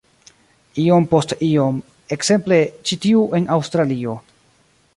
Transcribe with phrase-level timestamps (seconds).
[0.83, 1.77] Iom post iom--
[2.17, 2.59] ekzemple,
[2.91, 4.17] ĉi tiu en Aŭstralio.